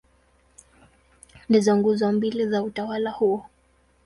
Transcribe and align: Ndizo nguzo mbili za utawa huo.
Ndizo 1.49 1.77
nguzo 1.77 2.11
mbili 2.11 2.47
za 2.47 2.63
utawa 2.63 3.09
huo. 3.11 3.45